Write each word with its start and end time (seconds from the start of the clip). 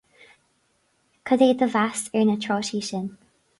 Cad 1.25 1.39
é 1.47 1.51
do 1.59 1.67
mheas 1.73 2.01
ar 2.17 2.23
na 2.27 2.37
trátaí 2.43 2.79
sin? 2.89 3.05